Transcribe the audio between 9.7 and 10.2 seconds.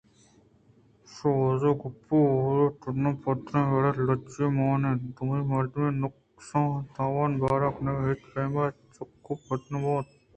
نہ بوت